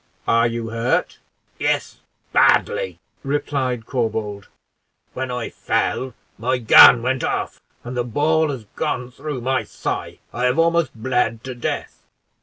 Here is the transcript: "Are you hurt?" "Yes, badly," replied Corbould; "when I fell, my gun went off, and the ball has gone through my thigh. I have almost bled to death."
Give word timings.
"Are 0.27 0.47
you 0.47 0.69
hurt?" 0.69 1.19
"Yes, 1.59 1.99
badly," 2.33 2.97
replied 3.23 3.85
Corbould; 3.85 4.47
"when 5.13 5.29
I 5.29 5.51
fell, 5.51 6.15
my 6.39 6.57
gun 6.57 7.03
went 7.03 7.23
off, 7.23 7.61
and 7.83 7.95
the 7.95 8.03
ball 8.03 8.49
has 8.49 8.63
gone 8.75 9.11
through 9.11 9.41
my 9.41 9.63
thigh. 9.63 10.17
I 10.33 10.45
have 10.45 10.57
almost 10.57 10.95
bled 10.95 11.43
to 11.43 11.53
death." 11.53 12.01